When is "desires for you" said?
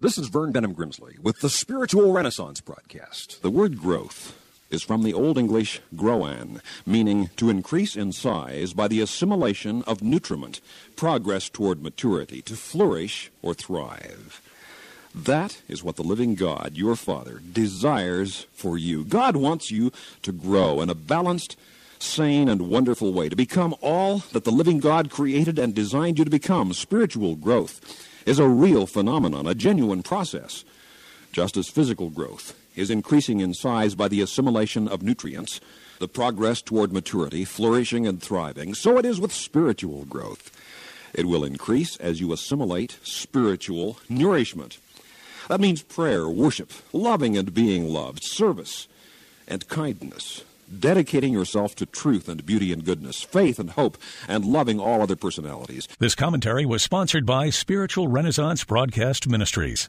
17.52-19.04